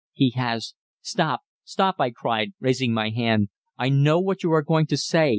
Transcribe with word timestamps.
He 0.13 0.31
has" 0.31 0.73
"Stop! 1.03 1.41
Stop!" 1.63 1.97
I 2.01 2.09
cried, 2.09 2.53
raising 2.59 2.91
my 2.91 3.11
head. 3.11 3.49
"I 3.77 3.89
know 3.89 4.19
what 4.19 4.41
you 4.41 4.51
are 4.51 4.63
going 4.63 4.87
to 4.87 4.97
say! 4.97 5.29